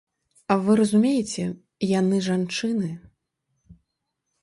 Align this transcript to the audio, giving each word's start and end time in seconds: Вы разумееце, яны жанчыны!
Вы 0.67 0.71
разумееце, 0.79 1.45
яны 1.99 2.25
жанчыны! 2.31 2.89